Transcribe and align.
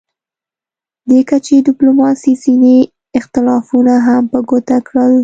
دې 1.09 1.19
کچې 1.29 1.55
ډیپلوماسي 1.67 2.33
ځینې 2.43 2.75
اختلافونه 3.19 3.93
هم 4.07 4.23
په 4.31 4.39
ګوته 4.49 4.77
کړل 4.87 5.13